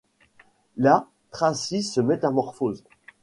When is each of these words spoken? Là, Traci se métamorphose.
Là, 0.77 1.05
Traci 1.29 1.83
se 1.83 2.01
métamorphose. 2.01 2.83